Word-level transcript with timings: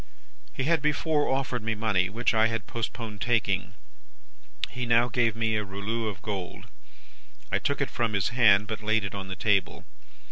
"He 0.51 0.63
had 0.63 0.81
before 0.81 1.27
offered 1.29 1.61
me 1.61 1.75
money, 1.75 2.09
which 2.09 2.33
I 2.33 2.47
had 2.47 2.65
postponed 2.65 3.21
taking. 3.21 3.75
He 4.67 4.87
now 4.87 5.09
gave 5.09 5.35
me 5.35 5.55
a 5.55 5.63
rouleau 5.63 6.07
of 6.09 6.23
gold. 6.23 6.65
I 7.51 7.59
took 7.59 7.81
it 7.81 7.91
from 7.91 8.13
his 8.13 8.29
hand, 8.29 8.65
but 8.65 8.81
laid 8.81 9.03
it 9.03 9.13
on 9.13 9.27
the 9.27 9.35
table. 9.35 9.85